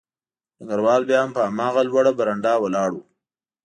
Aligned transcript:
ډګروال 0.57 1.01
بیا 1.09 1.19
هم 1.21 1.29
په 1.37 1.41
هماغه 1.47 1.81
لوړه 1.89 2.11
برنډه 2.19 2.53
ولاړ 2.63 2.89
و 2.93 2.97